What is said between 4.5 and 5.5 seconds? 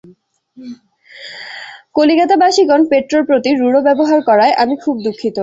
আমি খুব দুঃখিত।